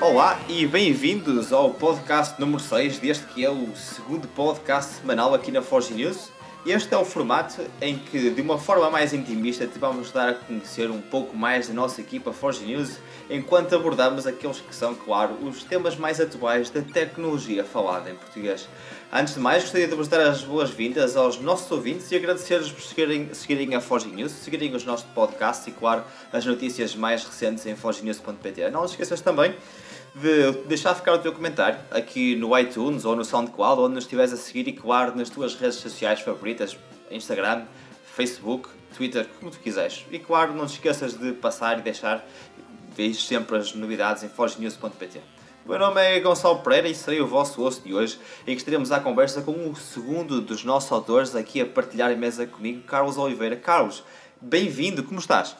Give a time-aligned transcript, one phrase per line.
[0.00, 5.50] Olá e bem-vindos ao podcast número 6 deste que é o segundo podcast semanal aqui
[5.50, 6.30] na Forge News.
[6.66, 10.34] Este é o formato em que, de uma forma mais intimista, te vamos dar a
[10.34, 12.98] conhecer um pouco mais da nossa equipa Forge News,
[13.30, 18.68] enquanto abordamos aqueles que são, claro, os temas mais atuais da tecnologia falada em português.
[19.10, 22.82] Antes de mais, gostaria de vos dar as boas-vindas aos nossos ouvintes e agradecer-lhes por
[22.82, 27.64] seguirem, seguirem a Forge News, seguirem os nossos podcasts e, claro, as notícias mais recentes
[27.64, 28.68] em forgenews.pt.
[28.68, 29.54] Não esqueças também
[30.14, 34.32] de deixar ficar o teu comentário aqui no iTunes ou no SoundCloud, onde nos estiveres
[34.32, 36.76] a seguir e, claro, nas tuas redes sociais favoritas,
[37.10, 37.64] Instagram,
[38.04, 40.04] Facebook, Twitter, como tu quiseres.
[40.10, 42.26] E, claro, não te esqueças de passar e deixar,
[42.96, 45.20] vejo sempre as novidades em forgenews.pt.
[45.64, 48.60] O meu nome é Gonçalo Pereira e serei o vosso host de hoje, em que
[48.60, 52.82] estaremos à conversa com o segundo dos nossos autores aqui a partilhar a mesa comigo,
[52.82, 53.56] Carlos Oliveira.
[53.56, 54.02] Carlos,
[54.40, 55.54] bem-vindo, como estás?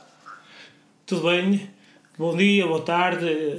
[1.06, 1.79] Tudo bem?
[2.20, 3.56] Bom dia, boa tarde.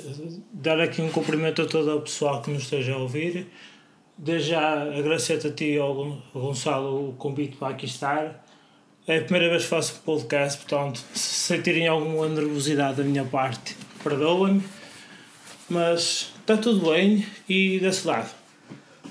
[0.54, 3.48] Dar aqui um cumprimento a todo o pessoal que nos esteja a ouvir.
[4.16, 5.78] Desde já agradecer-te a ti,
[6.32, 8.46] Gonçalo, o convite para aqui estar.
[9.08, 13.76] É a primeira vez que faço podcast, portanto, se sentirem alguma nervosidade da minha parte,
[14.04, 14.62] perdoem-me.
[15.68, 18.30] Mas está tudo bem e desse lado.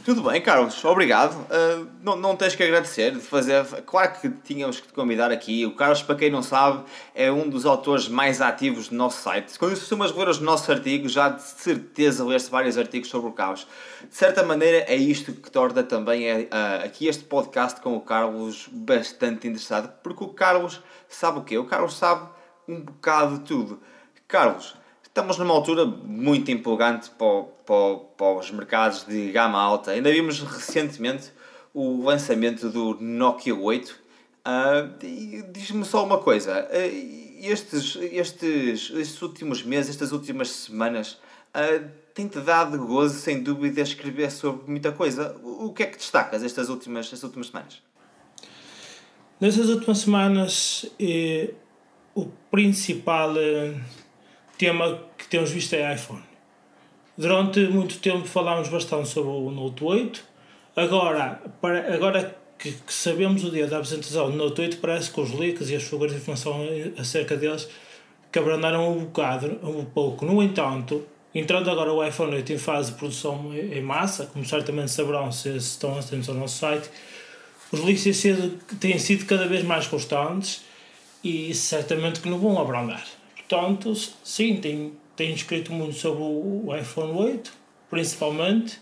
[0.03, 1.35] Tudo bem, Carlos, obrigado.
[1.35, 3.63] Uh, não, não tens que agradecer de fazer.
[3.85, 5.67] Claro que tínhamos que te convidar aqui.
[5.67, 6.85] O Carlos, para quem não sabe,
[7.15, 9.59] é um dos autores mais ativos do nosso site.
[9.59, 13.67] Quando costumas ler os nossos artigos, já de certeza leste vários artigos sobre o Carlos.
[14.09, 16.49] De certa maneira, é isto que torna também uh,
[16.83, 21.59] aqui este podcast com o Carlos bastante interessado, porque o Carlos sabe o quê?
[21.59, 22.27] O Carlos sabe
[22.67, 23.83] um bocado de tudo.
[24.27, 24.75] Carlos,
[25.11, 29.91] Estamos numa altura muito empolgante para, para, para os mercados de gama alta.
[29.91, 31.33] Ainda vimos recentemente
[31.75, 33.91] o lançamento do Nokia 8.
[33.91, 33.97] Uh,
[34.45, 34.89] ah,
[35.51, 41.21] Diz-me só uma coisa: uh, estes, estes, estes últimos meses, estas últimas semanas,
[41.57, 45.37] uh, tem-te dado gozo, sem dúvida, escrever sobre muita coisa.
[45.43, 47.83] O que é que destacas estas últimas, estas últimas semanas?
[49.41, 51.53] Nestas últimas semanas, eh,
[52.15, 53.37] o principal.
[53.37, 53.75] Eh
[54.61, 56.23] tema que temos visto é iPhone.
[57.17, 60.23] Durante muito tempo falámos bastante sobre o Note 8.
[60.77, 65.19] Agora, para, agora que, que sabemos o dia da apresentação do Note 8, parece que
[65.19, 66.61] os leaks e as fugas de informação
[66.99, 67.67] acerca deles
[68.31, 70.27] cabrandaram um bocado, um pouco.
[70.27, 74.91] No entanto, entrando agora o iPhone 8 em fase de produção em massa, como certamente
[74.91, 76.91] saberão se estão atentos ao nosso site,
[77.73, 80.63] os leaks têm sido, têm sido cada vez mais constantes
[81.25, 83.20] e certamente que não vão abrandar.
[83.51, 87.53] Portanto, sim, tem, tem escrito muito sobre o iPhone 8,
[87.91, 88.79] principalmente,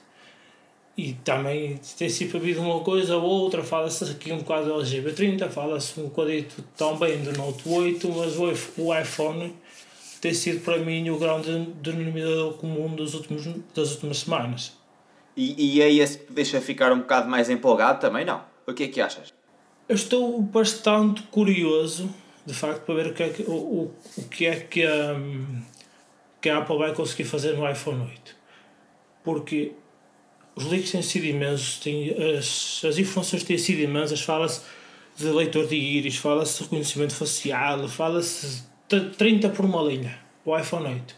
[0.95, 5.49] e também tem sempre havido uma coisa ou outra, fala-se aqui um bocado do LGB30,
[5.49, 9.55] fala-se um bocadito também do Note 8, mas o, iPhone
[10.21, 14.77] tem sido para mim o grande denominador comum dos últimos, das últimas semanas.
[15.35, 18.43] E, e é esse deixa ficar um bocado mais empolgado também, não?
[18.67, 19.33] O que é que achas?
[19.89, 22.11] Eu estou bastante curioso
[22.49, 25.15] de facto para ver o que é que, o, o, o que, é que, a,
[26.41, 28.37] que a Apple vai conseguir fazer no iPhone 8.
[29.23, 29.73] Porque
[30.57, 34.63] os leaks têm sido imensos, têm, as, as informações têm sido imensas, fala-se
[35.15, 40.59] de leitor de íris, fala-se de reconhecimento facial, fala-se de 30 por uma linha, o
[40.59, 41.17] iPhone 8.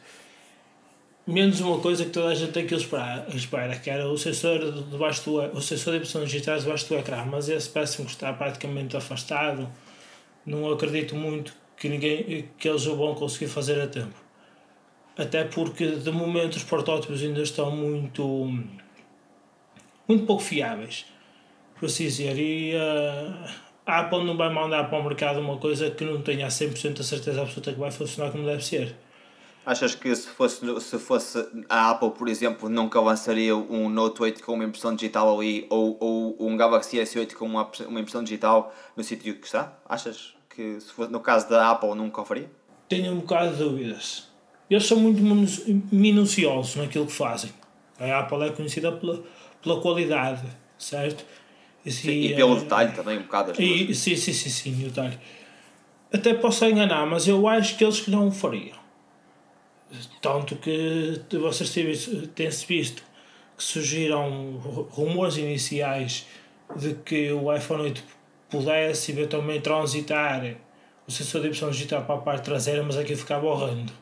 [1.29, 4.59] Menos uma coisa que toda a gente tem que esperar, espera, que era o sensor,
[4.91, 8.33] debaixo do, o sensor de impressão digital debaixo do ecrã, mas esse parece-me que está
[8.33, 9.71] praticamente afastado
[10.45, 14.15] não acredito muito que ninguém que eles o vão conseguir fazer a tempo.
[15.17, 18.47] Até porque de momento os protótipos ainda estão muito
[20.07, 21.07] muito pouco fiáveis,
[21.79, 23.49] por assim dizer, e uh,
[23.87, 27.03] a Apple não vai mandar para o mercado uma coisa que não tenha 100% a
[27.03, 28.97] certeza absoluta que vai funcionar como deve ser.
[29.65, 34.43] Achas que se fosse, se fosse a Apple, por exemplo, nunca lançaria um Note 8
[34.43, 38.75] com uma impressão digital ali ou, ou um Galaxy S8 com uma, uma impressão digital
[38.97, 39.79] no sítio que está?
[39.87, 42.51] Achas que se fosse no caso da Apple nunca o faria?
[42.89, 44.29] Tenho um bocado de dúvidas.
[44.69, 45.21] Eles são muito
[45.93, 47.51] minuciosos naquilo que fazem.
[47.99, 49.23] A Apple é conhecida pela,
[49.63, 50.43] pela qualidade,
[50.79, 51.25] certo?
[51.85, 53.61] E, sim, e pelo é, detalhe também, um bocado.
[53.61, 55.19] E, sim, sim, sim, sim, detalhe.
[56.13, 58.80] Até posso enganar, mas eu acho que eles não o fariam.
[60.21, 61.75] Tanto que vocês
[62.35, 63.03] têm-se visto
[63.57, 64.57] que surgiram
[64.91, 66.27] rumores iniciais
[66.77, 68.03] de que o iPhone 8
[68.49, 70.57] pudesse eventualmente transitar
[71.07, 73.93] o sensor de impressão digital para a parte traseira, mas aqui ficava horrendo.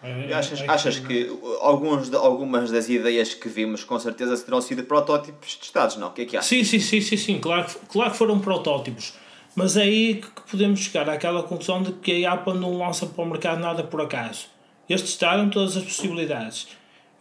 [0.00, 1.28] É, achas, é achas que
[1.60, 6.08] alguns de, algumas das ideias que vimos com certeza terão sido protótipos testados, não?
[6.08, 6.48] O que é que achas?
[6.48, 7.38] Sim, sim, sim, sim, sim.
[7.40, 9.14] Claro, claro que foram protótipos.
[9.56, 13.24] Mas é aí que podemos chegar àquela conclusão de que a Apple não lança para
[13.24, 14.46] o mercado nada por acaso.
[14.88, 16.68] Eles testaram todas as possibilidades.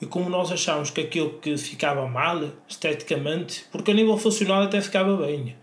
[0.02, 4.80] E como nós achamos que aquilo que ficava mal, esteticamente, porque a nível funcional até
[4.80, 5.56] ficava bem.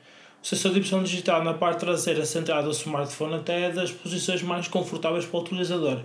[0.43, 4.43] O sensor de impressão digital na parte traseira centrada do smartphone até é das posições
[4.43, 6.03] mais confortáveis para o utilizador.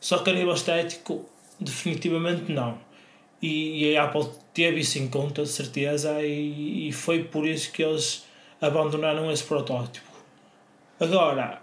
[0.00, 1.28] Só que a nível estético,
[1.58, 2.78] definitivamente não.
[3.40, 7.72] E, e a Apple teve isso em conta, de certeza, e, e foi por isso
[7.72, 8.24] que eles
[8.60, 10.06] abandonaram esse protótipo.
[11.00, 11.60] Agora,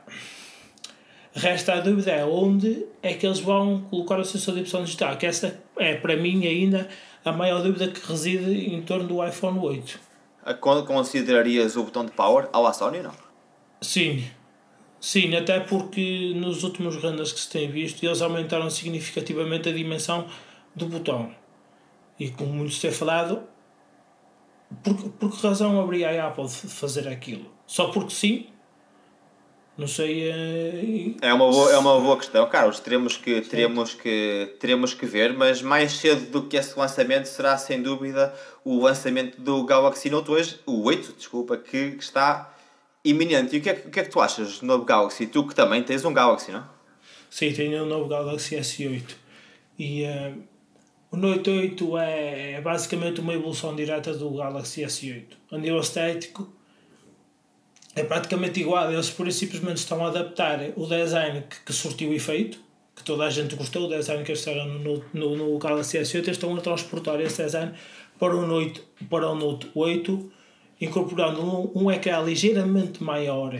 [1.39, 5.17] resta a dúvida é onde é que eles vão colocar o sensor de impressão digital,
[5.17, 6.89] que essa é para mim ainda
[7.23, 9.99] a maior dúvida que reside em torno do iPhone 8.
[10.85, 13.13] Considerarias o botão de power ao Sony não?
[13.81, 14.25] Sim.
[14.99, 20.27] Sim, até porque nos últimos renders que se tem visto eles aumentaram significativamente a dimensão
[20.75, 21.33] do botão.
[22.19, 23.43] E como muitos têm falado,
[24.83, 27.49] por, por que razão haveria a Apple de fazer aquilo?
[27.65, 28.47] Só porque sim?
[29.79, 30.29] Não sei.
[30.29, 32.81] É, é uma boa, é uma boa questão, Carlos.
[32.81, 37.57] Teremos que, teremos, que, teremos que ver, mas mais cedo do que esse lançamento será
[37.57, 38.33] sem dúvida
[38.65, 42.53] o lançamento do Galaxy Note 2, o 8, desculpa, que está
[43.05, 43.55] iminente.
[43.55, 45.25] E o que, é, o que é que tu achas do novo Galaxy?
[45.25, 46.67] Tu que também tens um Galaxy, não?
[47.29, 49.15] Sim, tenho um novo Galaxy S8.
[49.79, 50.03] E.
[50.03, 50.59] Uh
[51.11, 55.25] o Note 8 é, é basicamente uma evolução direta do Galaxy S8.
[55.51, 56.47] A nível estético,
[57.99, 58.91] é praticamente igual.
[58.91, 62.59] Eles por simplesmente estão a adaptar o design que, que surtiu efeito,
[62.95, 66.15] que toda a gente gostou, o design que eles fizeram no, no, no Galaxy S8,
[66.15, 67.73] eles estão a transportar esse design
[68.17, 70.31] para o Note, para o Note 8,
[70.81, 73.59] incorporando um, um ecrã ligeiramente maior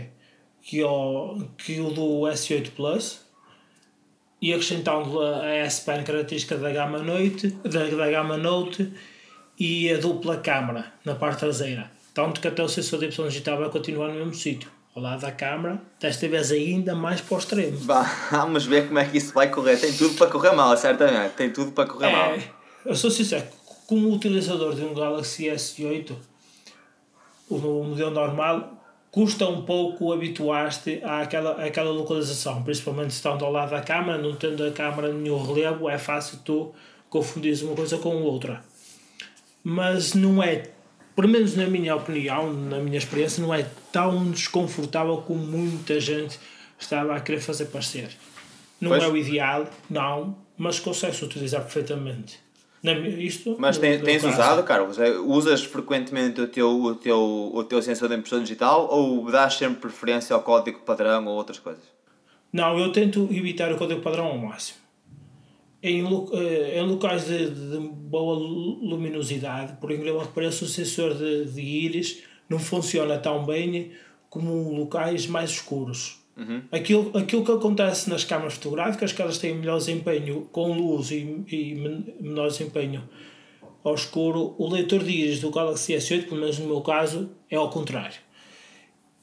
[0.61, 3.25] que o, que o do S8 Plus
[4.41, 8.91] e acrescentando a S Pen característica da gama Note, da, da gama Note
[9.59, 11.98] e a dupla câmara na parte traseira.
[12.19, 15.21] Tanto que até o sensor de Y digital vai continuar no mesmo sítio, ao lado
[15.21, 17.77] da câmara, desta vez ainda mais para o extremo.
[18.29, 19.77] Vamos ver como é que isso vai correr.
[19.77, 21.35] Tem tudo para correr mal, certamente.
[21.35, 22.37] Tem tudo para correr é, mal.
[22.85, 23.45] Eu sou sincero,
[23.87, 26.11] como utilizador de um Galaxy S8,
[27.49, 33.79] o modelo normal, custa um pouco habituar-te àquela, àquela localização, principalmente estando ao lado da
[33.79, 36.73] câmara, não tendo a câmara nenhum relevo, é fácil tu
[37.09, 38.61] confundir uma coisa com outra.
[39.63, 40.69] Mas não é,
[41.19, 46.39] pelo menos na minha opinião, na minha experiência, não é tão desconfortável como muita gente
[46.79, 48.09] estava a querer fazer parecer.
[48.79, 49.03] Não pois.
[49.03, 52.39] é o ideal, não, mas consegue-se utilizar perfeitamente.
[53.17, 54.97] Isto, Mas tem, tens usado, Carlos?
[54.97, 59.55] É, usas frequentemente o teu, o, teu, o teu sensor de impressão digital ou dás
[59.55, 61.83] sempre preferência ao código padrão ou outras coisas?
[62.53, 64.77] Não, eu tento evitar o código padrão ao máximo.
[65.81, 71.45] Em, eh, em locais de, de boa luminosidade, por incrível que pareça, o sensor de,
[71.45, 73.91] de íris não funciona tão bem
[74.29, 76.19] como locais mais escuros.
[76.35, 76.61] Uhum.
[76.71, 81.43] Aquilo, aquilo que acontece nas câmaras fotográficas, que elas têm melhor desempenho com luz e,
[81.47, 81.75] e
[82.19, 83.03] menor desempenho
[83.83, 87.55] ao escuro, o leitor de íris do Galaxy S8, pelo menos no meu caso, é
[87.55, 88.17] ao contrário.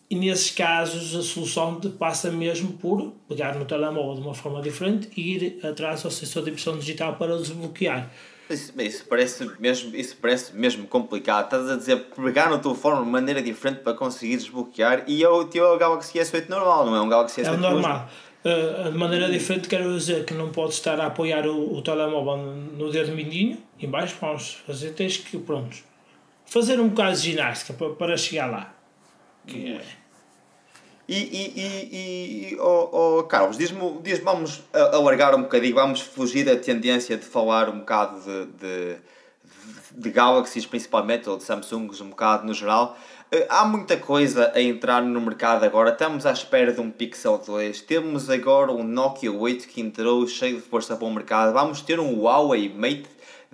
[0.08, 5.08] E nesses casos a solução passa mesmo por pegar no telemóvel de uma forma diferente
[5.16, 8.10] e ir atrás ao sensor de impressão digital para desbloquear.
[8.48, 11.46] Isso, isso, parece mesmo, isso parece mesmo complicado.
[11.46, 15.44] Estás a dizer pegar tua forma de maneira diferente para conseguir desbloquear e é o
[15.44, 18.08] teu Galaxy S8 normal, não é um Galaxy S8 É normal.
[18.44, 22.36] Uh, de maneira diferente quero dizer que não podes estar a apoiar o, o telemóvel
[22.36, 25.76] no dedo mindinho e baixo vamos fazer, tens que, pronto,
[26.44, 28.75] fazer um bocado de ginástica para, para chegar lá.
[29.46, 30.06] Que é
[31.08, 36.44] e, e, e, e oh, oh, Carlos, diz-me, diz vamos alargar um bocadinho, vamos fugir
[36.44, 38.96] da tendência de falar um bocado de, de,
[39.92, 42.98] de Galaxies principalmente, ou de Samsungs um bocado no geral.
[43.30, 47.38] Eh, há muita coisa a entrar no mercado agora, estamos à espera de um Pixel
[47.38, 51.82] 2, temos agora um Nokia 8 que entrou cheio de força para o mercado, vamos
[51.82, 53.06] ter um Huawei Mate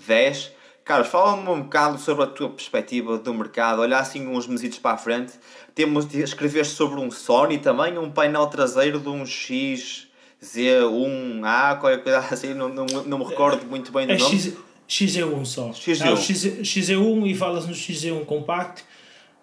[0.06, 0.61] 10.
[0.84, 4.94] Carlos, fala-me um bocado sobre a tua perspectiva do mercado, olhar assim uns mesitos para
[4.94, 5.34] a frente
[5.74, 12.18] temos de escrever sobre um Sony também, um painel traseiro de um XZ1A, qualquer coisa
[12.18, 14.38] assim, não, não, não me recordo muito bem do é nome.
[14.38, 14.54] X,
[14.88, 15.70] XZ1 só.
[15.70, 16.04] XZ1.
[16.04, 18.84] É o X, XZ1 e falas no XZ1 Compact,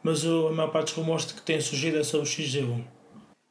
[0.04, 2.84] mas a maior parte dos rumores que tem surgido é sobre o XZ1.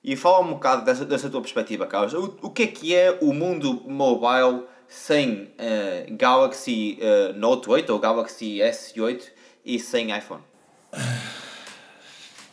[0.04, 2.14] E fala um bocado dessa, dessa tua perspectiva, Carlos.
[2.14, 7.92] O, o que é que é o mundo mobile sem uh, Galaxy uh, Note 8
[7.92, 9.22] ou Galaxy S8
[9.64, 10.42] e sem iPhone?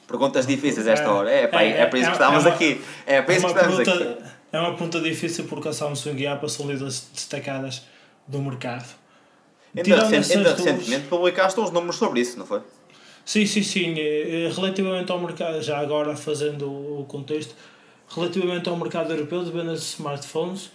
[0.06, 1.32] Perguntas difíceis esta hora.
[1.32, 2.82] É, pá, é, é, é para isso que estamos é uma, aqui.
[3.08, 4.24] É para isso que estamos pergunta, aqui.
[4.52, 7.84] é uma pergunta difícil porque a Samsung e a Apple são líderes destacadas
[8.28, 8.94] do mercado.
[9.76, 10.58] Ainda, recent, duas...
[10.58, 12.62] recentemente publicaste uns números sobre isso, não foi?
[13.26, 13.96] Sim, sim, sim.
[13.98, 17.56] Eh, relativamente ao mercado, já agora fazendo o contexto,
[18.08, 20.70] relativamente ao mercado europeu de venda de smartphones,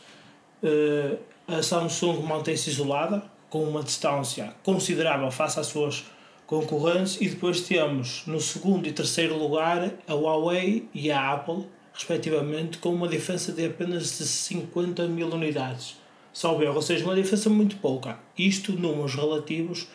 [1.50, 6.04] a Samsung mantém-se isolada, com uma distância considerável face às suas
[6.46, 12.78] concorrentes, e depois temos no segundo e terceiro lugar a Huawei e a Apple, respectivamente,
[12.78, 15.96] com uma diferença de apenas de 50 mil unidades.
[16.32, 18.18] Salve ou seja, uma diferença muito pouca.
[18.38, 19.88] Isto números relativos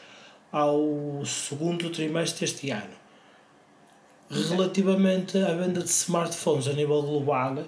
[0.51, 2.93] ao segundo trimestre deste ano.
[4.29, 7.63] Relativamente à venda de smartphones a nível global,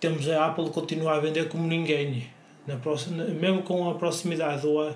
[0.00, 2.28] temos a Apple continuar a vender como ninguém.
[2.66, 4.94] Na próxima, mesmo com a proximidade do,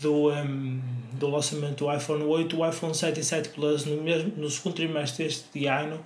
[0.00, 0.80] do, um,
[1.12, 4.74] do lançamento do iPhone 8, o iPhone 7 e 7 Plus no, mesmo, no segundo
[4.74, 6.02] trimestre deste ano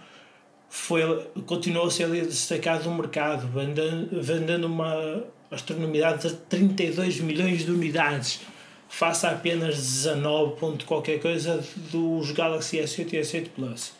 [0.69, 1.03] foi,
[1.47, 8.41] continuou a ser destacado no mercado, vendendo, vendendo uma astronomidade de 32 milhões de unidades,
[8.89, 13.93] face a apenas 19 ponto qualquer coisa dos Galaxy S8 e S8 Plus.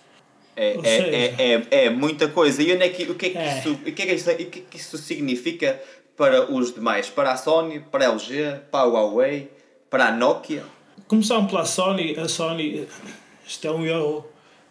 [0.55, 2.61] É, é, seja, é, é, é, muita coisa.
[2.61, 3.59] E onde é que, o, que é que é.
[3.59, 5.81] Isso, o, que é que isso, o que é que isso significa
[6.19, 7.09] para os demais?
[7.09, 9.51] Para a Sony, para a LG, para a Huawei,
[9.89, 10.65] para a Nokia?
[11.07, 12.87] Começando pela Sony, a Sony,
[13.47, 14.27] isto é um erro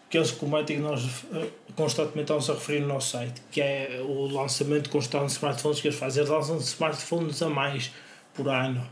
[0.10, 4.02] que eles cometem que nós eh, constantemente estamos a referir no nosso site, que é
[4.04, 6.22] o lançamento constante de smartphones que eles fazem.
[6.22, 7.92] Eles lançam smartphones a mais
[8.34, 8.86] por ano.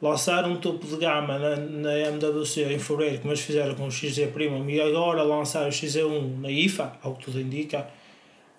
[0.00, 3.90] Lançaram um topo de gama na, na MWC em fevereiro, como eles fizeram com o
[3.90, 7.86] XZ Premium, e agora lançar o XZ1 na IFA, ao que tudo indica,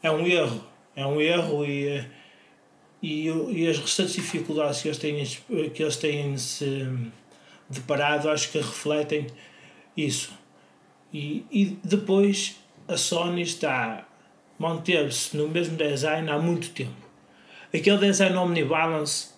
[0.04, 0.64] é um erro.
[0.96, 2.06] É um erro e,
[3.02, 5.26] e, e as restantes dificuldades que eles têm,
[5.70, 6.88] que eles têm se
[7.70, 9.28] deparado acho que refletem
[9.96, 10.32] isso.
[11.14, 14.04] E, e depois a Sony está a
[14.62, 17.10] manter-se no mesmo design há muito tempo.
[17.74, 19.30] Aquele design Omnibalance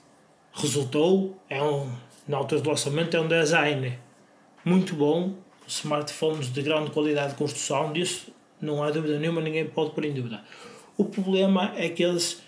[0.53, 1.91] resultou, é um,
[2.27, 3.97] na altura do lançamento, é um design
[4.65, 5.35] muito bom,
[5.67, 10.13] smartphones de grande qualidade de construção, disso não há dúvida nenhuma, ninguém pode pôr em
[10.13, 10.43] dúvida.
[10.97, 12.41] O problema é que eles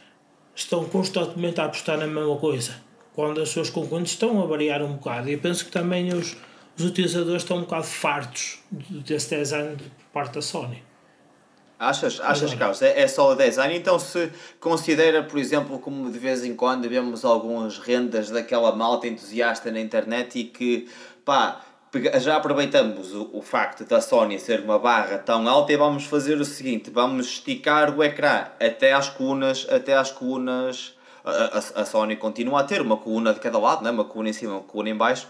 [0.55, 2.75] estão constantemente a apostar na mesma coisa,
[3.13, 5.29] quando as suas concorrentes estão a variar um bocado.
[5.29, 6.37] E eu penso que também os,
[6.77, 10.81] os utilizadores estão um bocado fartos desse design por parte da Sony.
[11.77, 12.81] Achas, achas Carlos?
[12.81, 13.75] É, é só o design?
[13.75, 14.31] Então, se
[14.61, 19.81] considera, por exemplo, como de vez em quando vemos algumas rendas daquela malta entusiasta na
[19.81, 20.87] internet e que,
[21.25, 21.61] pá,
[22.19, 26.39] já aproveitamos o, o facto da Sony ser uma barra tão alta e vamos fazer
[26.39, 30.93] o seguinte: vamos esticar o ecrã até às colunas, até às colunas.
[31.23, 33.89] A, a, a Sony continua a ter uma coluna de cada lado, né?
[33.89, 35.27] uma coluna em cima, uma coluna em baixo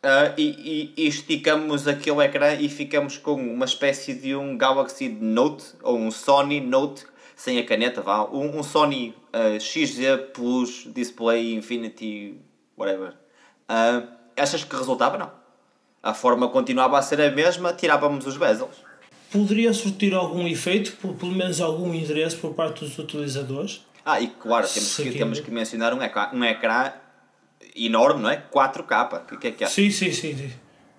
[0.00, 5.74] Uh, e, e, esticamos aquele ecrã e ficamos com uma espécie de um Galaxy Note
[5.82, 7.04] ou um Sony Note
[7.36, 12.40] sem a caneta, vá, um, um Sony uh, ah, XZ Plus Display Infinity
[12.78, 13.14] whatever.
[13.68, 15.18] Uh, achas que resultava?
[15.18, 15.39] Não.
[16.02, 18.76] A forma continuava a ser a mesma, tirávamos os bezels.
[19.30, 23.84] Poderia surtir algum efeito, pelo menos algum interesse por parte dos utilizadores?
[24.04, 26.92] Ah, e claro, temos, que, temos que mencionar um ecrã, um ecrã
[27.76, 28.42] enorme, não é?
[28.52, 29.32] 4K.
[29.32, 29.66] O que é que é?
[29.66, 30.34] Sim, sim, sim.
[30.34, 30.50] Sim,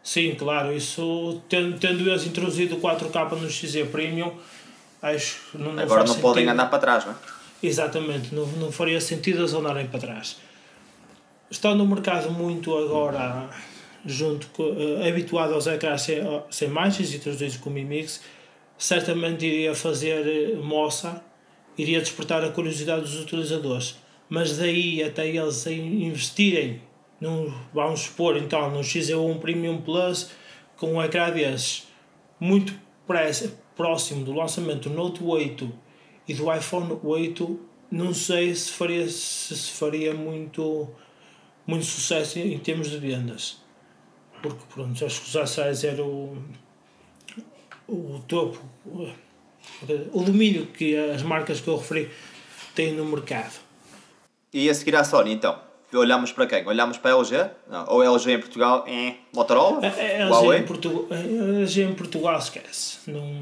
[0.04, 0.72] sim claro.
[0.72, 4.32] Isso, tendo, tendo eles introduzido 4K no XZ Premium,
[5.02, 6.22] acho que não, não Agora não sentido.
[6.22, 7.16] podem andar para trás, não é?
[7.64, 10.38] Exatamente, não, não faria sentido eles andarem para trás.
[11.50, 13.50] Estão no mercado muito agora
[14.06, 16.18] junto com, uh, habituado aos ecrãs sem,
[16.50, 18.22] sem manchas e introduzidos com Mimix,
[18.78, 21.24] certamente iria fazer eh, moça,
[21.78, 23.96] iria despertar a curiosidade dos utilizadores
[24.32, 26.82] mas daí até eles investirem,
[27.20, 30.32] num, vamos supor então, no XE1 Premium Plus
[30.78, 31.86] com um ecrã desses
[32.40, 32.74] muito
[33.76, 35.70] próximo do lançamento do Note 8
[36.30, 37.60] e do iPhone 8,
[37.92, 40.88] não sei se faria, se faria muito,
[41.68, 43.62] muito sucesso em termos de vendas.
[44.42, 46.38] Porque pronto, acho que os A6 era o,
[47.88, 48.60] o topo,
[50.12, 52.10] o domínio que as marcas que eu referi
[52.74, 53.60] têm no mercado.
[54.54, 55.60] E a seguir à Sony, então?
[55.94, 56.66] Olhamos para quem?
[56.66, 57.50] Olhamos para a LG?
[57.70, 57.86] Não.
[57.90, 58.86] Ou LG em Portugal?
[58.88, 59.82] É Motorola?
[59.86, 63.00] A, LG, em Portugal, a LG em Portugal esquece.
[63.08, 63.38] Não,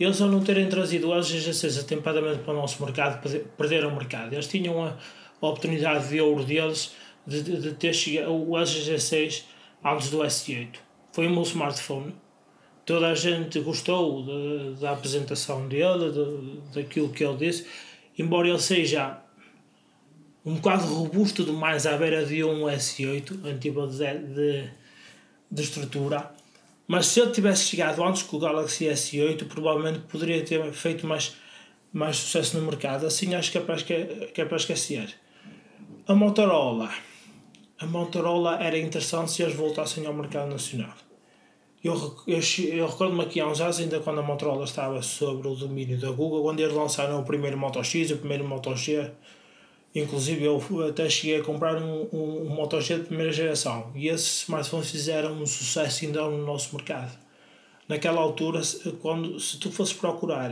[0.00, 3.20] eles ao não terem trazido o LG G6 atempadamente para o nosso mercado,
[3.56, 4.32] perderam o mercado.
[4.32, 4.94] Eles tinham a,
[5.42, 6.94] a oportunidade de ouro deles
[7.26, 9.44] de, de, de ter chegado o LG G6
[9.84, 10.76] antes do S8.
[11.12, 12.14] Foi o meu smartphone.
[12.84, 17.66] Toda a gente gostou de, da apresentação dele, de, daquilo que ele disse,
[18.18, 19.20] embora ele seja
[20.44, 24.70] um bocado robusto demais à beira de um S8, a nível de, de,
[25.50, 26.32] de estrutura.
[26.86, 31.36] Mas se ele tivesse chegado antes com o Galaxy S8, provavelmente poderia ter feito mais,
[31.92, 33.06] mais sucesso no mercado.
[33.06, 35.14] Assim acho que é para, que é para esquecer.
[36.06, 36.90] A Motorola.
[37.80, 40.92] A Motorola era interessante se eles voltassem ao mercado nacional.
[41.84, 41.94] Eu,
[42.26, 42.40] eu,
[42.72, 46.10] eu recordo-me aqui há uns anos, ainda quando a Motorola estava sobre o domínio da
[46.10, 49.12] Google, quando eles lançaram o primeiro Moto X, o primeiro Moto G,
[49.94, 54.08] inclusive eu até cheguei a comprar um, um, um Moto G de primeira geração, e
[54.08, 57.16] esses smartphones fizeram um sucesso ainda no nosso mercado.
[57.88, 58.60] Naquela altura,
[59.00, 60.50] quando, se tu fosses procurar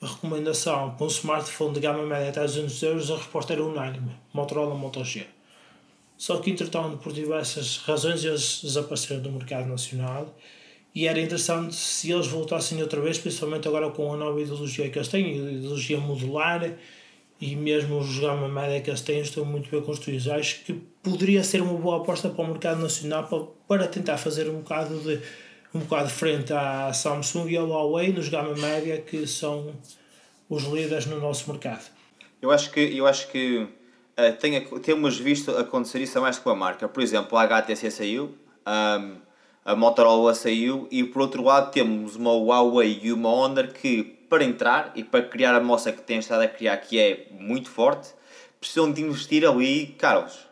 [0.00, 4.16] a recomendação para um smartphone de gama média até 200 euros, a resposta era unânime:
[4.32, 5.35] Motorola Moto G.
[6.16, 10.34] Só que, entretanto, por diversas razões, eles desapareceram do mercado nacional
[10.94, 14.98] e era interessante se eles voltassem outra vez, principalmente agora com a nova ideologia que
[14.98, 16.72] eles têm, ideologia modular
[17.38, 20.26] e mesmo os gama média que eles têm estão muito bem construídos.
[20.26, 24.48] Acho que poderia ser uma boa aposta para o mercado nacional para, para tentar fazer
[24.48, 25.20] um bocado de
[25.74, 29.74] um bocado frente à Samsung e ao Huawei nos gama média que são
[30.48, 31.84] os líderes no nosso mercado.
[32.40, 33.68] Eu acho que eu acho que
[34.18, 36.88] uh, tem, temos visto acontecer isso a mais com a marca.
[36.88, 38.34] Por exemplo, a HTC saiu,
[38.66, 39.16] um,
[39.64, 44.44] a Motorola saiu e por outro lado temos uma Huawei e uma Honor que para
[44.44, 48.14] entrar e para criar a moça que tem estado a criar que é muito forte
[48.60, 50.46] precisam de investir ali, Carlos,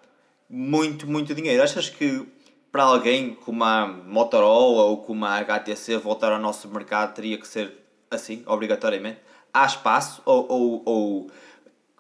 [0.49, 1.63] muito, muito dinheiro.
[1.63, 2.27] Achas que
[2.71, 7.47] para alguém como a Motorola ou como a HTC voltar ao nosso mercado teria que
[7.47, 7.73] ser
[8.11, 9.19] assim, obrigatoriamente?
[9.53, 11.31] Há espaço ou, ou, ou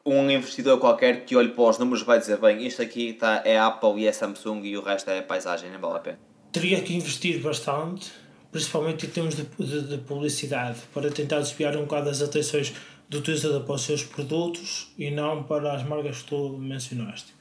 [0.04, 3.58] um investidor qualquer que olhe para os números vai dizer, bem, isto aqui está, é
[3.58, 6.18] Apple e é Samsung e o resto é paisagem, não vale a pena.
[6.52, 8.12] Teria que investir bastante,
[8.52, 12.74] principalmente em termos de, de, de publicidade, para tentar desviar um bocado as atenções
[13.08, 17.34] do utilizador para os seus produtos e não para as marcas que tu mencionaste.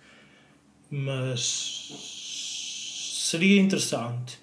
[0.90, 1.92] Mas
[3.30, 4.40] seria interessante.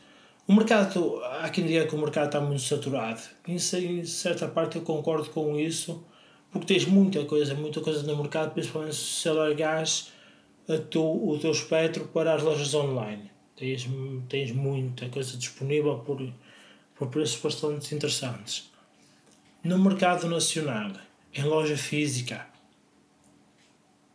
[0.47, 3.21] O mercado, há quem diga que o mercado está muito saturado.
[3.47, 6.05] Em certa parte eu concordo com isso,
[6.51, 10.13] porque tens muita coisa, muita coisa no mercado, principalmente se alargares
[10.91, 13.31] tu, o teu espectro para as lojas online.
[13.57, 13.89] Tens,
[14.29, 16.21] tens muita coisa disponível por,
[16.95, 18.71] por preços bastante interessantes.
[19.63, 20.93] No mercado nacional,
[21.35, 22.47] em loja física,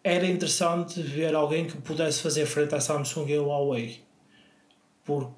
[0.03, 4.01] era interessante ver alguém que pudesse fazer frente à Samsung e ao Huawei.
[5.03, 5.31] Por,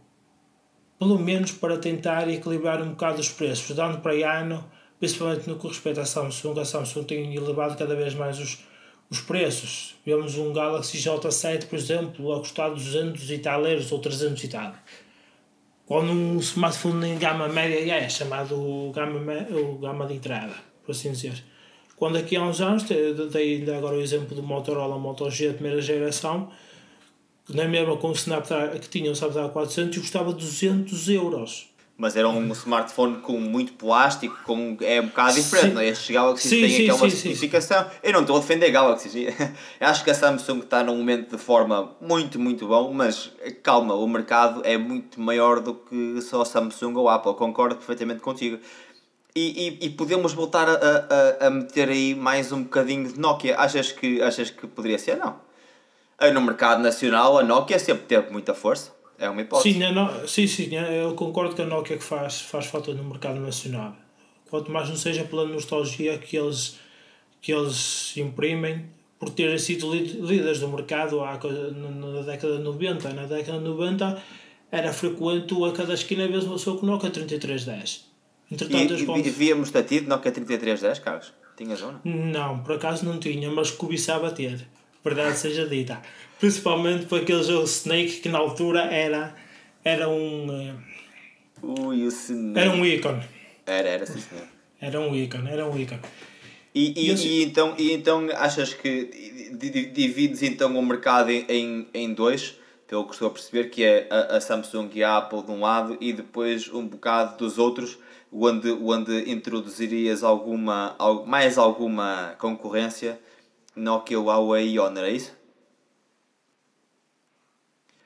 [0.98, 4.64] pelo menos para tentar equilibrar um bocado os preços, dando para ano
[5.00, 8.60] principalmente no que respeita à Samsung, a Samsung tem elevado cada vez mais os,
[9.10, 9.96] os preços.
[10.06, 14.48] Vemos um Galaxy J7, por exemplo, a custar 200 e tal euros ou 300 e
[14.48, 14.74] tal.
[15.86, 19.20] Quando um smartphone em gama média é chamado gama,
[19.52, 21.42] o gama de entrada, por assim dizer.
[21.96, 25.82] Quando aqui há uns anos, dei ainda agora o exemplo do Motorola Moto G primeira
[25.82, 26.52] geração,
[27.46, 31.70] que é mesmo com o Snapdragon que tinha o Snapdragon 400 e custava 200 euros
[31.98, 35.88] mas era um smartphone com muito plástico, com, é um bocado diferente, não é?
[35.88, 37.90] Estes Galaxy têm sim, aquela sim, certificação.
[38.04, 39.28] Eu não estou a defender Galaxy,
[39.82, 43.32] acho que a Samsung está num momento de forma muito, muito bom, mas
[43.64, 48.60] calma, o mercado é muito maior do que só Samsung ou Apple, concordo perfeitamente contigo.
[49.36, 53.56] E, e, e podemos voltar a, a, a meter aí mais um bocadinho de Nokia.
[53.60, 55.16] Achas que, achas que poderia ser?
[55.18, 55.36] Não.
[56.34, 59.74] No mercado nacional, a Nokia sempre teve muita força é uma hipótese.
[59.74, 60.28] Sim, no...
[60.28, 63.96] sim, sim, eu concordo que a Nokia que faz, faz falta no mercado nacional.
[64.50, 66.78] Quanto mais não seja pela nostalgia que eles,
[67.42, 68.86] que eles imprimem
[69.20, 71.40] por terem sido líderes do mercado há,
[71.74, 73.14] na década de 90.
[73.14, 74.24] Na década de 90
[74.72, 78.06] era frequente a cada esquina vez uma pessoa com Nokia 3310.
[78.50, 81.34] Entretanto, e, e víamos a ti de Nokia 3310, Carlos?
[81.58, 82.00] Tinha zona?
[82.06, 84.68] Não, por acaso não tinha, mas cobiçava ter.
[85.08, 86.02] Verdade seja dita.
[86.38, 89.34] Principalmente para aquele jogo Snake que na altura era,
[89.84, 90.48] era um.
[90.52, 90.74] Eh,
[91.64, 92.60] Ui, o Snake.
[92.60, 93.24] Era um ícone.
[93.66, 94.46] Era, era sim senhor.
[94.82, 96.02] Era um ícone, era um ícone.
[96.76, 99.50] E, e, e, então, e então achas que
[99.94, 104.08] divides então o mercado em, em, em dois, pelo que estou a perceber, que é
[104.12, 107.98] a, a Samsung e a Apple de um lado e depois um bocado dos outros,
[108.32, 113.18] onde, onde introduzirias alguma, mais alguma concorrência
[113.78, 115.38] Nokia, Huawei e Honor, é isso?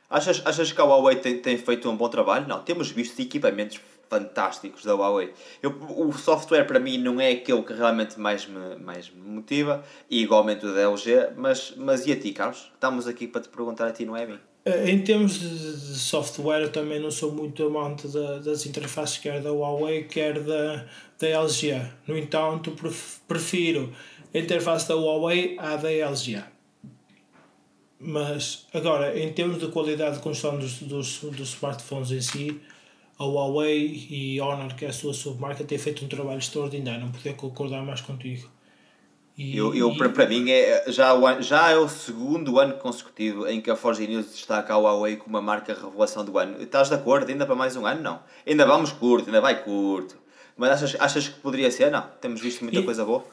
[0.09, 2.45] Achas, achas que a Huawei tem, tem feito um bom trabalho?
[2.45, 3.79] Não, temos visto equipamentos
[4.09, 5.33] fantásticos da Huawei.
[5.63, 9.81] Eu, o software para mim não é aquele que realmente mais me, mais me motiva,
[10.09, 12.69] e igualmente o da LG, mas, mas e a ti, Carlos?
[12.73, 14.39] Estamos aqui para te perguntar a ti, não é bem?
[14.65, 18.09] Eh, em termos de software, eu também não sou muito amante
[18.43, 20.85] das interfaces, quer da Huawei, quer da,
[21.17, 21.81] da LG.
[22.05, 22.75] No entanto,
[23.25, 23.93] prefiro
[24.33, 26.43] interface da Huawei à da LG.
[27.99, 32.61] Mas, agora, em termos de qualidade de construção dos, dos, dos smartphones em si,
[33.19, 37.01] a Huawei e Honor, que é a sua submarca, têm feito um trabalho extraordinário.
[37.01, 38.49] Não podia concordar mais contigo.
[39.37, 43.47] E, eu, eu, para, para mim, é, já, o, já é o segundo ano consecutivo
[43.47, 46.61] em que a Forge News destaca a Huawei como uma marca revelação do ano.
[46.61, 47.29] Estás de acordo?
[47.29, 48.01] Ainda para mais um ano?
[48.01, 48.19] Não.
[48.47, 50.17] Ainda vamos curto, ainda vai curto.
[50.57, 51.91] Mas achas, achas que poderia ser?
[51.91, 52.05] Não.
[52.19, 53.23] Temos visto muita e, coisa boa.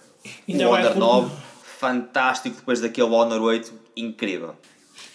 [0.48, 4.54] O Honor 9, fantástico, depois daquele Honor 8, incrível.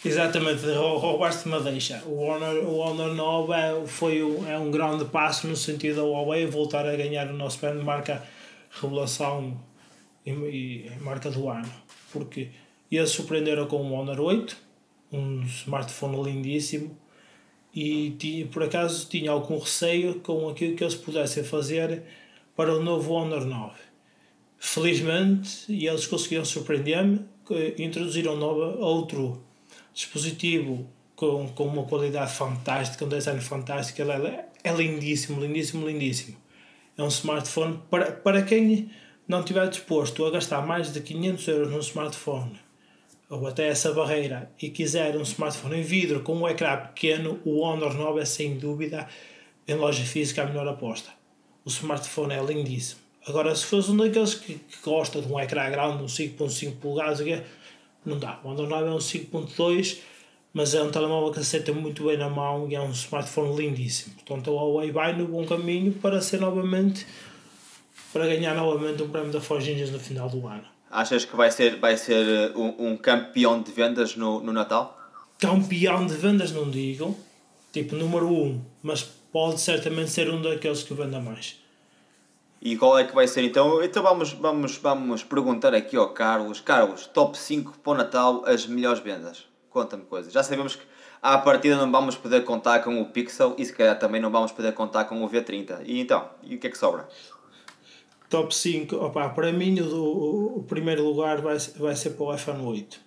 [0.05, 2.03] Exatamente, roubaste-me a deixa.
[2.05, 6.03] O Honor, o Honor 9 é, foi um, é um grande passo no sentido da
[6.03, 8.23] Huawei voltar a ganhar o nosso prémio de marca
[8.81, 9.57] revelação
[10.25, 11.69] e, e, marca do ano.
[12.11, 12.49] Porque
[12.91, 14.57] eles surpreenderam com o Honor 8,
[15.11, 16.97] um smartphone lindíssimo,
[17.73, 22.03] e tinha, por acaso tinha algum receio com aquilo que eles pudessem fazer
[22.55, 23.73] para o novo Honor 9.
[24.65, 27.19] Felizmente, e eles conseguiram surpreender-me,
[27.77, 29.43] introduziram nova, outro
[29.93, 36.37] dispositivo com, com uma qualidade fantástica, um design fantástico, ele é, é lindíssimo, lindíssimo, lindíssimo.
[36.97, 38.89] É um smartphone para, para quem
[39.27, 42.57] não estiver disposto a gastar mais de 500 euros num smartphone
[43.29, 47.59] ou até essa barreira e quiser um smartphone em vidro com um ecrã pequeno, o
[47.59, 49.09] Honor 9 é sem dúvida
[49.67, 51.11] em loja física a melhor aposta.
[51.65, 53.02] O smartphone é lindíssimo.
[53.27, 57.43] Agora, se fosse um daqueles que, que gosta de um ecrã grande, um 5.5 polegadas,
[58.05, 58.39] não dá.
[58.43, 59.99] O 9 é um 5.2,
[60.53, 64.13] mas é um telemóvel que aceita muito bem na mão e é um smartphone lindíssimo.
[64.15, 67.07] Portanto, a Huawei vai no bom caminho para ser novamente,
[68.11, 70.65] para ganhar novamente um prémio da Forge Engines no final do ano.
[70.91, 74.99] Achas que vai ser, vai ser uh, um, um campeão de vendas no, no Natal?
[75.39, 77.17] Campeão de vendas não digo,
[77.71, 81.62] tipo número 1, um, mas pode certamente ser um daqueles que venda mais.
[82.65, 83.83] E qual é que vai ser então?
[83.83, 86.61] Então vamos, vamos, vamos perguntar aqui ao Carlos.
[86.61, 89.45] Carlos, top 5 para o Natal, as melhores vendas.
[89.69, 90.31] Conta-me coisas.
[90.31, 90.83] Já sabemos que
[91.21, 94.53] à partida não vamos poder contar com o Pixel e se calhar também não vamos
[94.53, 95.81] poder contar com o V30.
[95.83, 97.05] E então, e o que é que sobra?
[98.29, 102.65] Top 5, opa, para mim o, o primeiro lugar vai, vai ser para o iPhone
[102.65, 102.97] 8.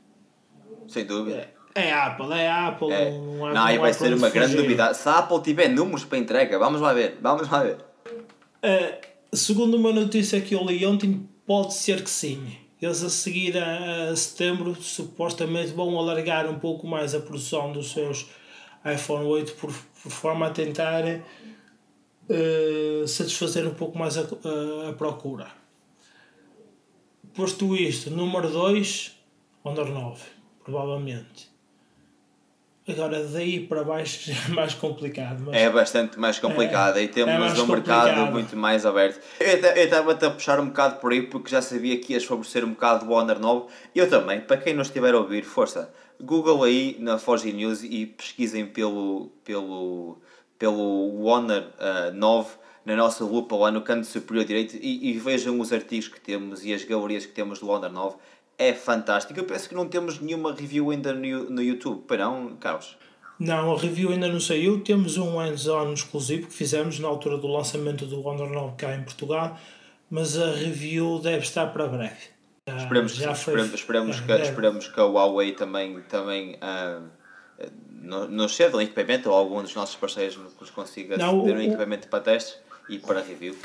[0.87, 1.49] Sem dúvida.
[1.75, 2.92] É, é Apple, é Apple.
[2.92, 3.11] É.
[3.11, 4.99] Não, não aí vai ser uma grande novidade.
[4.99, 7.79] Se a Apple tiver números para entrega, vamos lá ver, vamos lá ver.
[8.62, 12.56] É, Segundo uma notícia que eu li ontem, pode ser que sim.
[12.80, 17.90] Eles a seguir a, a setembro supostamente vão alargar um pouco mais a produção dos
[17.92, 18.26] seus
[18.84, 21.04] iPhone 8 por, por forma a tentar
[22.28, 25.48] uh, satisfazer um pouco mais a, a, a procura.
[27.34, 29.12] Posto isto, número 2,
[29.64, 30.22] Honor 9,
[30.64, 31.56] provavelmente.
[32.88, 35.42] Agora, daí para baixo é mais complicado.
[35.46, 35.57] Mas...
[35.57, 36.96] É bastante mais complicado.
[36.96, 39.20] É, aí temos é um mercado muito mais aberto.
[39.40, 42.70] Eu estava a puxar um bocado por aí porque já sabia que ias favorecer um
[42.70, 43.66] bocado o Honor 9.
[43.94, 45.92] Eu também, para quem não estiver a ouvir, força.
[46.20, 50.18] Google aí na Forge News e pesquisem pelo, pelo,
[50.59, 52.51] pelo Honor uh, 9
[52.85, 56.64] na nossa lupa lá no canto superior direito e, e vejam os artigos que temos
[56.64, 58.16] e as galerias que temos do Honor 9
[58.59, 59.38] é fantástico.
[59.38, 62.97] Eu penso que não temos nenhuma review ainda no, no YouTube, para não, Carlos?
[63.38, 64.83] Não, a review ainda não saiu.
[64.83, 69.03] Temos um hands-on exclusivo que fizemos na altura do lançamento do Honor 9 cá em
[69.03, 69.59] Portugal,
[70.11, 72.37] mas a review deve estar para breve.
[72.66, 77.03] Esperemos, já que, foi, esperemos, esperemos, que, esperemos que a Huawei também, também uh,
[78.29, 82.09] nos ceda um equipamento ou algum dos nossos parceiros nos consiga não, ceder um equipamento
[82.09, 83.57] para testes e para review.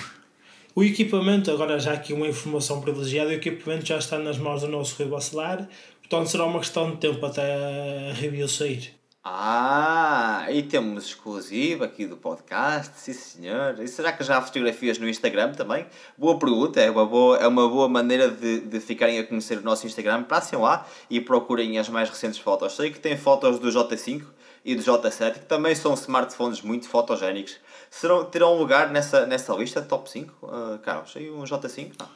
[0.74, 4.70] O equipamento, agora já aqui uma informação privilegiada, o equipamento já está nas mãos do
[4.70, 5.68] nosso Rui Bacelar,
[6.00, 8.94] portanto será uma questão de tempo até a review sair.
[9.22, 13.80] Ah, e temos exclusivo aqui do podcast, sim senhor.
[13.80, 15.86] E será que já há fotografias no Instagram também?
[16.18, 19.62] Boa pergunta, é uma boa, é uma boa maneira de, de ficarem a conhecer o
[19.62, 20.24] nosso Instagram.
[20.24, 22.76] Passem lá e procurem as mais recentes fotos.
[22.76, 24.24] Sei que tem fotos do J5
[24.64, 27.58] e do J7, que também são smartphones muito fotogénicos
[27.92, 31.14] serão, terão lugar nessa, nessa lista top 5, uh, Carlos?
[31.16, 31.92] E um J5?
[32.00, 32.10] Não.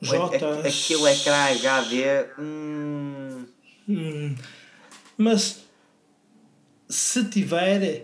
[0.00, 0.36] J...
[0.68, 2.26] Aquilo ecrã HD.
[2.38, 3.46] Hum...
[3.88, 4.34] Hum.
[5.16, 5.64] Mas
[6.88, 8.02] se tiver,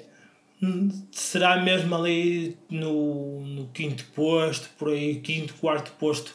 [1.10, 6.34] será mesmo ali no, no quinto posto, por aí, quinto, quarto posto.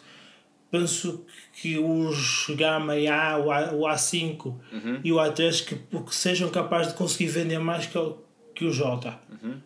[0.70, 5.02] Penso que os Gama A, o, A, o A5 uhum.
[5.04, 8.18] e o A3 que, que sejam capazes de conseguir vender mais que o,
[8.54, 9.18] que o J.
[9.32, 9.62] Uhum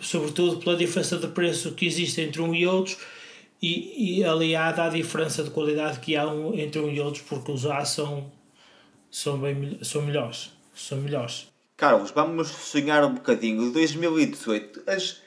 [0.00, 2.98] sobretudo pela diferença de preço que existe entre um e outros
[3.60, 7.50] e, e aliada à diferença de qualidade que há um, entre um e outros porque
[7.50, 8.30] os A são,
[9.10, 15.22] são, bem, são melhores são melhores Carlos, vamos sonhar um bocadinho 2018 as,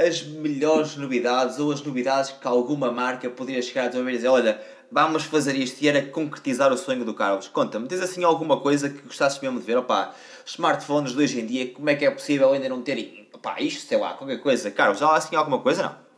[0.00, 4.28] as melhores novidades ou as novidades que alguma marca poderia chegar a dizer e dizer
[4.28, 4.60] olha,
[4.90, 8.88] vamos fazer isto e era concretizar o sonho do Carlos conta-me, tens assim alguma coisa
[8.88, 10.14] que gostasses mesmo de ver opá,
[10.46, 13.86] smartphones de hoje em dia, como é que é possível ainda não terem pá, isto,
[13.86, 14.70] sei lá, qualquer coisa.
[14.70, 16.10] Carlos, há assim alguma coisa, não?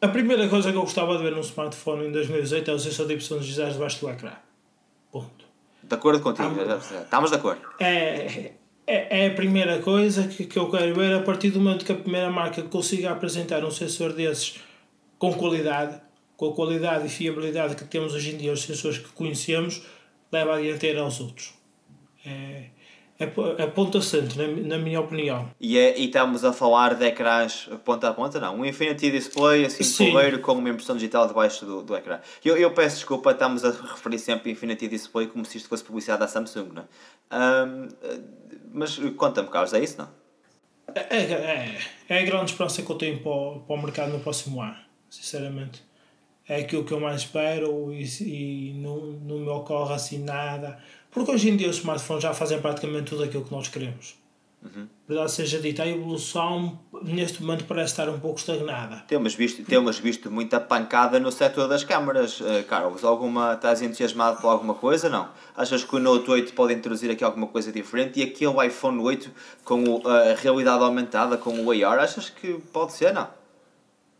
[0.00, 3.06] A primeira coisa que eu gostava de ver num smartphone em 2018 é o sensor
[3.06, 4.32] de Y digitais debaixo do ecrã.
[5.12, 5.44] Ponto.
[5.82, 6.56] De acordo contigo,
[7.02, 7.60] estamos de acordo.
[7.78, 8.52] É,
[8.86, 11.92] é, é a primeira coisa que, que eu quero ver a partir do momento que
[11.92, 14.60] a primeira marca consiga apresentar um sensor desses
[15.18, 16.00] com qualidade,
[16.36, 19.82] com a qualidade e fiabilidade que temos hoje em dia, os sensores que conhecemos,
[20.32, 21.54] leva a dianteira aos outros.
[22.26, 22.64] É,
[23.20, 23.24] é,
[23.58, 25.48] é ponto assente, na, na minha opinião.
[25.60, 28.40] E, é, e estamos a falar de ecrãs ponta a ponta?
[28.40, 32.18] Não, um Infinity Display assim porreiro com uma impressão digital debaixo do, do ecrã.
[32.44, 36.20] Eu, eu peço desculpa, estamos a referir sempre Infinity Display como se isto fosse publicidade
[36.20, 37.64] da Samsung, não é?
[37.64, 37.88] Um,
[38.72, 40.08] mas conta-me, Carlos, é isso não?
[40.94, 44.12] É, é, é, é a grande esperança que eu tenho para o, para o mercado
[44.12, 44.76] no próximo ano,
[45.08, 45.82] sinceramente.
[46.48, 50.82] É aquilo que eu mais espero e, e não, não me ocorre assim nada
[51.12, 54.14] porque hoje em dia os smartphones já fazem praticamente tudo aquilo que nós queremos.
[54.62, 54.86] Uhum.
[55.08, 59.02] Verdade seja dita, a evolução neste momento parece estar um pouco estagnada.
[59.08, 62.40] Temos visto, temos visto muita pancada no setor das câmaras.
[62.40, 65.08] Uh, Carlos, alguma, estás entusiasmado por alguma coisa?
[65.08, 65.28] Não.
[65.56, 68.20] Achas que o Note 8 pode introduzir aqui alguma coisa diferente?
[68.20, 69.30] E aquele iPhone 8
[69.64, 73.12] com a realidade aumentada, com o AR, achas que pode ser?
[73.12, 73.28] Não.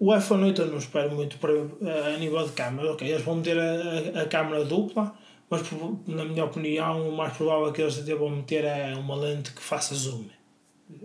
[0.01, 2.91] O iPhone 8 eu não espero muito para, a nível de câmera.
[2.91, 5.15] Ok, eles vão meter a, a, a câmera dupla
[5.53, 5.71] mas
[6.07, 9.95] na minha opinião o mais provável que eles devam meter é uma lente que faça
[9.95, 10.25] zoom.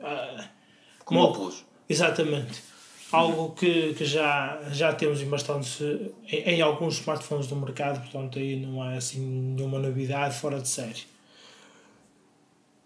[0.01, 0.47] Ah,
[1.03, 1.65] Como óculos.
[1.89, 2.63] Exatamente.
[3.11, 5.81] Algo que, que já, já temos em bastantes
[6.29, 10.69] em, em, alguns smartphones do mercado, portanto aí não há assim nenhuma novidade fora de
[10.69, 11.03] série.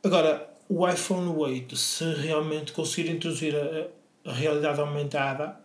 [0.04, 5.60] Agora, o iPhone 8, se realmente conseguir introduzir a, a realidade aumentada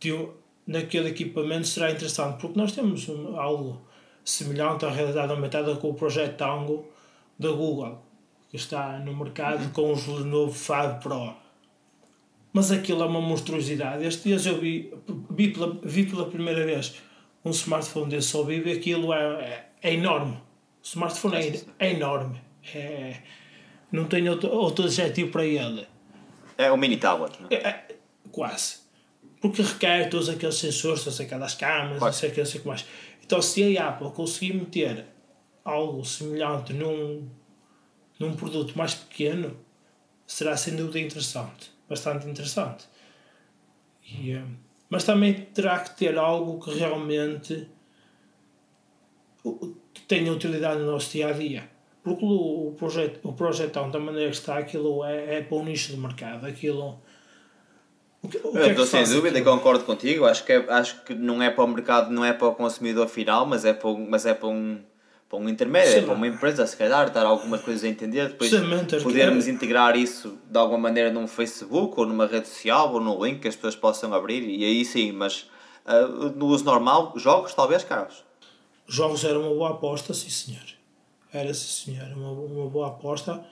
[0.00, 0.10] de,
[0.66, 3.83] naquele equipamento será interessante, porque nós temos um, algo
[4.24, 6.88] semelhante à realidade aumentada com o projeto Tango
[7.38, 8.02] da Google,
[8.48, 11.34] que está no mercado com os Lenovo Fab Pro.
[12.52, 14.04] Mas aquilo é uma monstruosidade.
[14.04, 14.94] Este dia eu vi,
[15.30, 16.94] vi, pela, vi pela primeira vez
[17.44, 20.36] um smartphone desse ao vivo e aquilo é, é, é enorme.
[20.82, 22.40] O smartphone é, é enorme.
[22.74, 23.16] É,
[23.90, 25.86] não tenho outro, outro adjetivo para ele.
[26.56, 27.54] É um mini tablet, não é?
[27.54, 27.84] é
[28.30, 28.76] quase.
[29.40, 32.62] Porque requer todos aqueles sensores, todas aquelas câmeras, não sei o que, não sei o
[32.62, 32.86] que mais.
[33.24, 35.06] Então, se a Apple conseguir meter
[35.64, 37.26] algo semelhante num,
[38.20, 39.56] num produto mais pequeno,
[40.26, 42.84] será sem dúvida interessante, bastante interessante.
[44.06, 44.44] E, eh,
[44.90, 47.66] mas também terá que ter algo que realmente
[50.06, 51.70] tenha utilidade no nosso dia a dia.
[52.02, 55.64] Porque o, o, projeto, o projetão, da maneira que está, aquilo é, é para um
[55.64, 56.46] nicho de mercado.
[56.46, 57.00] Aquilo
[58.24, 59.46] o que, o que eu estou é sem dúvida, aqui?
[59.46, 60.24] concordo contigo.
[60.24, 63.06] Acho que, é, acho que não é para o mercado, não é para o consumidor
[63.06, 64.80] final, mas é para, mas é para um
[65.28, 68.52] para um intermédio, é para uma empresa, se calhar, dar algumas coisas a entender, depois
[69.02, 73.40] podermos integrar isso de alguma maneira num Facebook ou numa rede social ou num link
[73.40, 75.50] que as pessoas possam abrir, e aí sim, mas
[75.86, 78.22] uh, no uso normal, jogos talvez, Carlos?
[78.86, 80.66] Jogos era uma boa aposta, sim senhor.
[81.32, 83.44] Era sim senhor, uma, uma boa aposta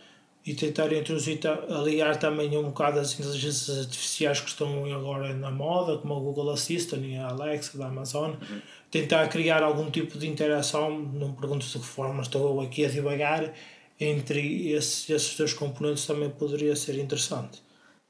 [0.44, 5.98] e tentar introduzir, aliar também um bocado as inteligências artificiais que estão agora na moda,
[5.98, 8.60] como a Google Assistant e a Alexa da Amazon, uhum.
[8.90, 13.52] tentar criar algum tipo de interação, não pergunto de que forma, estou aqui a divagar,
[14.00, 17.62] entre esses, esses dois componentes também poderia ser interessante.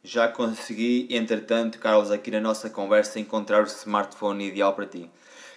[0.02, 5.08] Já consegui, entretanto, Carlos, aqui na nossa conversa, encontrar o smartphone ideal para ti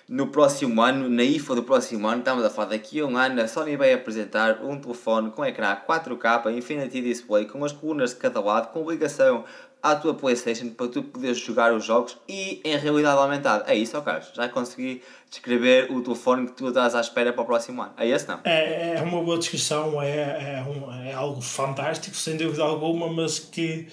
[0.07, 3.41] no próximo ano, na IFA do próximo ano, estamos a falar daqui a um ano,
[3.41, 8.17] a Sony vai apresentar um telefone com ecrã 4K, Infinity Display, com as colunas de
[8.17, 9.43] cada lado, com ligação
[9.81, 13.65] à tua Playstation para tu poderes jogar os jogos e em realidade aumentada.
[13.67, 14.31] É isso, Carlos?
[14.33, 17.93] Já consegui descrever o telefone que tu estás à espera para o próximo ano.
[17.97, 18.39] É esse não?
[18.43, 23.39] É, é uma boa descrição, é, é, um, é algo fantástico, sem dúvida alguma, mas
[23.39, 23.87] que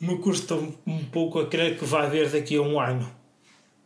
[0.00, 3.21] me custa um pouco a crer que vai haver daqui a um ano.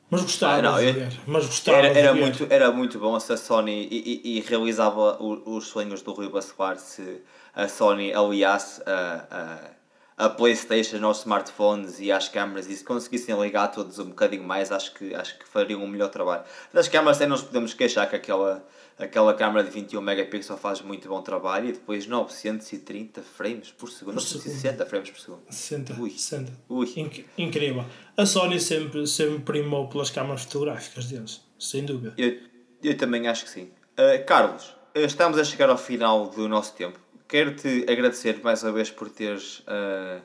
[0.09, 1.13] Mas gostava ah, não, de ver.
[1.27, 5.21] Mas gostava era, era Muito, era muito bom se a Sony e, e, e realizava
[5.21, 7.23] o, os sonhos do Rui Bacelar se
[7.55, 9.73] a Sony aliasse a,
[10.19, 14.45] a, a Playstation aos smartphones e às câmaras e se conseguissem ligar todos um bocadinho
[14.45, 16.45] mais acho que, acho que fariam um melhor trabalho.
[16.73, 18.65] Das câmaras até nos podemos queixar que aquela
[18.99, 24.15] aquela câmera de 21 megapixels faz muito bom trabalho e depois 930 frames por segundo,
[24.15, 25.43] 960 frames por segundo.
[25.51, 26.11] 60, Ui.
[26.11, 26.53] 60.
[26.69, 26.93] Ui.
[26.97, 27.85] Inc incrível.
[28.17, 32.15] A Sony sempre, sempre primou pelas câmaras fotográficas deles, sem dúvida.
[32.17, 32.39] Eu,
[32.83, 33.71] eu também acho que sim.
[33.99, 36.99] Uh, Carlos, estamos a chegar ao final do nosso tempo.
[37.29, 40.23] Quero-te agradecer mais uma vez por teres uh,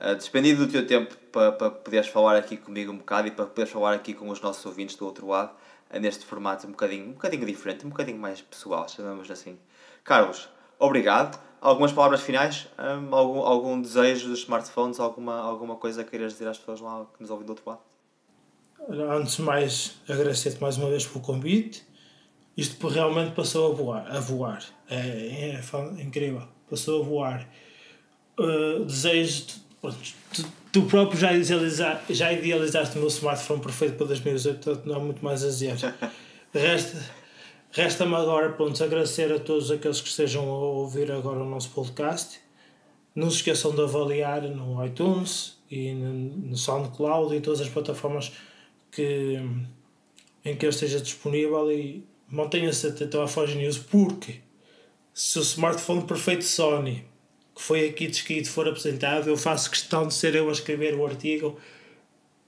[0.00, 3.46] uh, despendido o teu tempo para, para poderes falar aqui comigo um bocado e para
[3.46, 5.52] poderes falar aqui com os nossos ouvintes do outro lado
[6.00, 9.58] neste formato um bocadinho, um bocadinho diferente, um bocadinho mais pessoal, chamamos assim.
[10.04, 10.48] Carlos,
[10.78, 11.40] obrigado.
[11.60, 12.68] Algumas palavras finais?
[12.78, 15.00] Um, algum, algum desejo dos smartphones?
[15.00, 17.80] Alguma, alguma coisa queiras dizer às pessoas lá que nos ouvem do outro lado?
[18.88, 21.84] antes de mais, agradecer-te mais uma vez pelo convite.
[22.56, 24.06] Isto realmente passou a voar.
[24.10, 24.64] A voar.
[24.88, 26.42] É, é, é incrível.
[26.68, 27.48] Passou a voar.
[28.38, 29.46] Uh, desejo.
[30.70, 35.00] Tu, próprio já, idealiza, já idealizaste o meu smartphone perfeito para 2018, portanto não há
[35.00, 35.74] muito mais a dizer.
[36.52, 37.10] Resta,
[37.70, 42.40] resta-me agora pronto, agradecer a todos aqueles que estejam a ouvir agora o nosso podcast.
[43.14, 48.32] Não se esqueçam de avaliar no iTunes e no SoundCloud e em todas as plataformas
[48.90, 49.42] que,
[50.44, 54.40] em que ele esteja disponível e mantenha-se atento à Forge News porque
[55.12, 57.04] se o smartphone perfeito Sony
[57.58, 61.04] que foi aqui descrito for apresentado, eu faço questão de ser eu a escrever o
[61.04, 61.58] artigo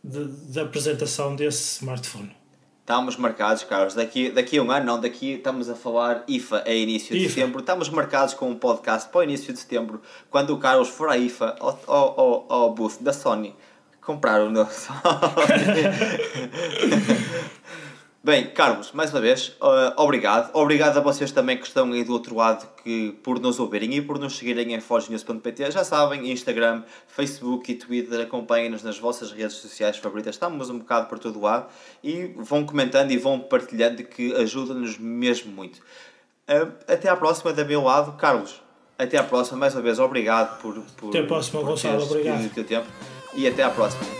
[0.04, 2.30] de, de apresentação desse smartphone.
[2.78, 6.76] Estamos marcados, Carlos, daqui, daqui a um ano, não, daqui estamos a falar IFA é
[6.76, 7.34] início de IFA.
[7.34, 7.58] setembro.
[7.58, 11.18] Estamos marcados com um podcast para o início de setembro, quando o Carlos for à
[11.18, 13.52] IFA, ao, ao, ao, booth da Sony,
[14.00, 14.94] comprar o novo Sony.
[18.22, 20.50] Bem, Carlos, mais uma vez, uh, obrigado.
[20.52, 24.02] Obrigado a vocês também que estão aí do outro lado que, por nos ouvirem e
[24.02, 25.70] por nos seguirem em forgenews.pt.
[25.70, 30.34] Já sabem, Instagram, Facebook e Twitter, acompanhem-nos nas vossas redes sociais favoritas.
[30.34, 31.68] Estamos um bocado por todo lado
[32.04, 35.78] e vão comentando e vão partilhando que ajuda-nos mesmo muito.
[36.46, 38.60] Uh, até à próxima, da meu lado, Carlos.
[38.98, 40.74] Até à próxima, mais uma vez, obrigado por.
[40.98, 42.52] por até à próxima, Gonçalo, obrigado.
[42.52, 42.86] Teu tempo.
[43.34, 44.19] E até à próxima.